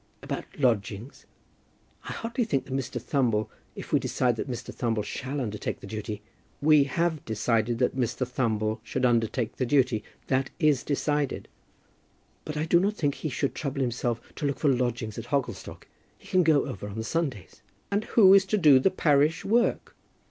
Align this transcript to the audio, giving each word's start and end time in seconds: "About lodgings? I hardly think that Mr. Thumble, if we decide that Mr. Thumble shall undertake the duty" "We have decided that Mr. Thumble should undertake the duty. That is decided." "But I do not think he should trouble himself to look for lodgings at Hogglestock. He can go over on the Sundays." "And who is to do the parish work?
"About 0.23 0.45
lodgings? 0.57 1.27
I 2.05 2.11
hardly 2.11 2.43
think 2.43 2.65
that 2.65 2.73
Mr. 2.73 2.99
Thumble, 2.99 3.49
if 3.75 3.93
we 3.93 3.99
decide 3.99 4.35
that 4.37 4.49
Mr. 4.49 4.73
Thumble 4.73 5.03
shall 5.03 5.39
undertake 5.39 5.79
the 5.79 5.85
duty" 5.85 6.23
"We 6.69 6.85
have 6.85 7.23
decided 7.23 7.77
that 7.77 7.95
Mr. 7.95 8.27
Thumble 8.27 8.79
should 8.83 9.05
undertake 9.05 9.57
the 9.57 9.65
duty. 9.67 10.03
That 10.25 10.49
is 10.57 10.81
decided." 10.81 11.47
"But 12.45 12.57
I 12.57 12.65
do 12.65 12.79
not 12.79 12.95
think 12.95 13.13
he 13.13 13.29
should 13.29 13.53
trouble 13.53 13.81
himself 13.81 14.19
to 14.37 14.47
look 14.47 14.57
for 14.57 14.73
lodgings 14.73 15.19
at 15.19 15.25
Hogglestock. 15.27 15.85
He 16.17 16.27
can 16.27 16.41
go 16.41 16.65
over 16.65 16.87
on 16.89 16.97
the 16.97 17.03
Sundays." 17.03 17.61
"And 17.91 18.05
who 18.05 18.33
is 18.33 18.45
to 18.47 18.57
do 18.57 18.79
the 18.79 18.89
parish 18.89 19.45
work? 19.45 19.95